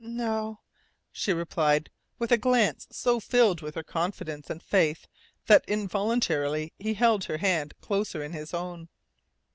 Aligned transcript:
"No," 0.03 0.61
she 1.11 1.31
replied, 1.31 1.91
with 2.17 2.31
a 2.31 2.37
glance 2.39 2.87
so 2.89 3.19
filled 3.19 3.61
with 3.61 3.75
her 3.75 3.83
confidence 3.83 4.49
and 4.49 4.59
faith 4.59 5.05
that 5.45 5.63
involuntarily 5.67 6.73
he 6.79 6.95
held 6.95 7.25
her 7.25 7.37
hand 7.37 7.75
closer 7.81 8.23
in 8.23 8.33
his 8.33 8.51
own. 8.51 8.89